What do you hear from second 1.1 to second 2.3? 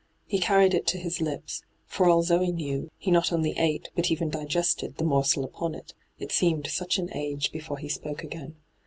lips; for all